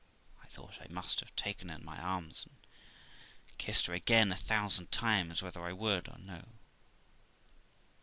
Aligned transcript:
I 0.41 0.47
thought 0.47 0.81
I 0.81 0.87
must 0.91 1.19
have 1.19 1.35
taken 1.35 1.69
her 1.69 1.75
in 1.75 1.85
my 1.85 1.99
arms 1.99 2.47
and 2.47 2.55
kissed 3.59 3.85
her 3.85 3.93
again 3.93 4.31
a 4.31 4.35
thousand 4.35 4.91
times, 4.91 5.43
whether 5.43 5.61
I 5.63 5.73
would 5.73 6.07
or 6.09 6.17
no. 6.17 6.53